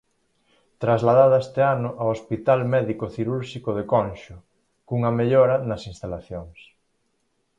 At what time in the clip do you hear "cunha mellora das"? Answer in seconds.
4.87-5.81